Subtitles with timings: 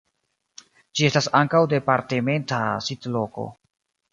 [0.99, 3.47] Ĝi estas ankaŭ departementa sidloko.